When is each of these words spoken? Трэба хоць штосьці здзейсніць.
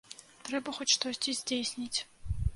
Трэба 0.47 0.73
хоць 0.77 0.89
штосьці 0.95 1.37
здзейсніць. 1.43 1.99